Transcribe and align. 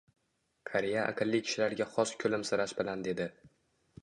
Qariya 0.69 1.03
aqlli 1.11 1.41
kishilarga 1.49 1.87
xos 1.97 2.15
kulimsirash 2.25 2.75
bilan 2.81 3.07
dedi 3.11 3.31